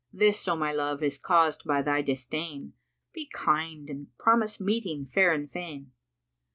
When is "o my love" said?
0.47-1.03